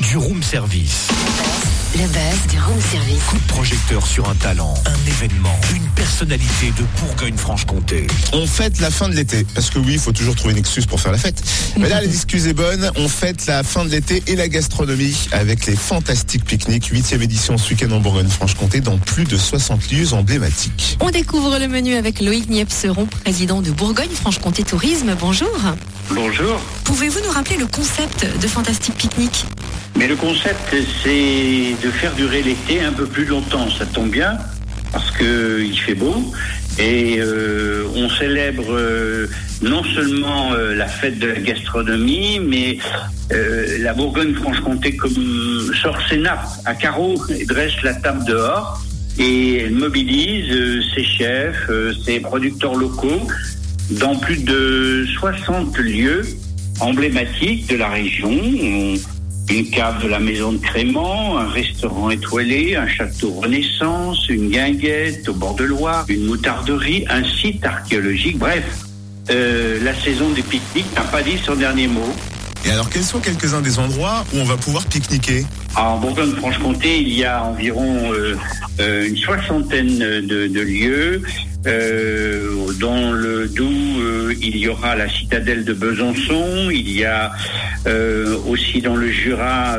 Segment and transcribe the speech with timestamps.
[0.00, 1.08] du room service.
[1.94, 3.22] Le buzz du room service.
[3.24, 8.06] Coup de projecteur sur un talent, un événement, une personnalité de Bourgogne-Franche-Comté.
[8.34, 9.46] On fête la fin de l'été.
[9.54, 11.42] Parce que oui, il faut toujours trouver une excuse pour faire la fête.
[11.78, 12.90] Mais là, l'excuse est bonne.
[12.96, 16.86] On fête la fin de l'été et la gastronomie avec les fantastiques pique-niques.
[16.86, 20.98] Huitième édition ce week-end en Bourgogne-Franche-Comté dans plus de 60 lieux emblématiques.
[21.00, 25.16] On découvre le menu avec Loïc Niepceron, président de Bourgogne-Franche-Comté Tourisme.
[25.18, 25.58] Bonjour.
[26.10, 26.60] Bonjour.
[26.84, 29.46] Pouvez-vous nous rappeler le concept de Fantastique Pique-Nique?
[29.96, 33.68] Mais le concept, c'est de faire durer l'été un peu plus longtemps.
[33.70, 34.38] Ça tombe bien
[34.92, 36.32] parce que il fait beau
[36.78, 39.26] et euh, on célèbre euh,
[39.62, 42.78] non seulement euh, la fête de la gastronomie, mais
[43.30, 48.80] la Bourgogne-Franche-Comté comme sort ses nappes à carreaux et dresse la table dehors
[49.18, 51.70] et elle mobilise ses chefs,
[52.06, 53.26] ses producteurs locaux
[53.90, 56.22] dans plus de 60 lieux
[56.80, 58.30] emblématiques de la région.
[58.30, 58.94] On-
[59.50, 65.26] Une cave de la maison de Crément, un restaurant étoilé, un château Renaissance, une guinguette
[65.28, 68.38] au bord de Loire, une moutarderie, un site archéologique.
[68.38, 68.64] Bref,
[69.30, 72.14] euh, la saison des pique-niques n'a pas dit son dernier mot.
[72.66, 75.46] Et alors, quels sont quelques-uns des endroits où on va pouvoir pique-niquer?
[75.76, 78.36] En Bourgogne-Franche-Comté, il y a environ euh,
[78.80, 81.22] euh, une soixantaine de, de lieux.
[81.66, 86.70] Euh, dans le Doubs, euh, il y aura la citadelle de Besançon.
[86.70, 87.32] Il y a
[87.86, 89.76] euh, aussi dans le Jura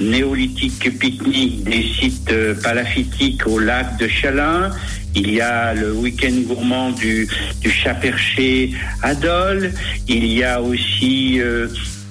[0.00, 4.70] néolithique pique-nique des sites palafitiques au lac de Chalin.
[5.14, 7.28] Il y a le week-end gourmand du,
[7.60, 9.72] du Chat-Perché à Dole.
[10.08, 11.40] Il y a aussi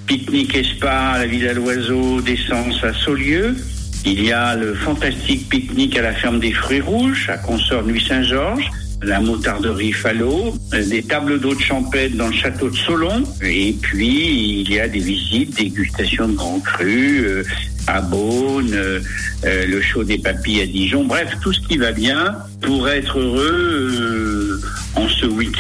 [0.06, 3.58] pique-nique et spa à la Villa l'Oiseau d'Essence à Saulieu.
[4.06, 8.04] Il y a le fantastique pique-nique à la ferme des fruits rouges à Consort Nuit
[8.08, 8.70] Saint-Georges.
[9.04, 14.62] La moutarderie Fallot, des tables d'eau de champêtre dans le château de Solon, et puis
[14.62, 17.44] il y a des visites, dégustation de grands crus euh,
[17.88, 19.00] à Beaune, euh,
[19.46, 23.17] euh, le show des papilles à Dijon, bref, tout ce qui va bien pour être
[23.17, 24.61] heureux
[24.95, 25.08] en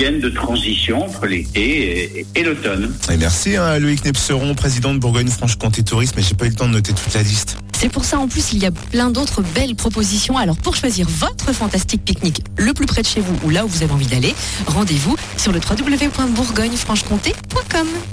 [0.01, 2.93] week-end de transition entre l'été et, et l'automne.
[3.11, 6.67] Et merci hein, Loïc Nepseron, président de Bourgogne-Franche-Comté Tourisme, mais j'ai pas eu le temps
[6.67, 7.57] de noter toute la liste.
[7.77, 10.37] C'est pour ça en plus il y a plein d'autres belles propositions.
[10.37, 13.67] Alors pour choisir votre fantastique pique-nique le plus près de chez vous ou là où
[13.67, 14.35] vous avez envie d'aller,
[14.67, 17.87] rendez-vous sur le www.bourgognefranchecomté.com.